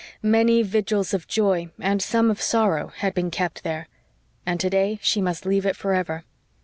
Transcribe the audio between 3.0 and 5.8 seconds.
been kept there; and today she must leave it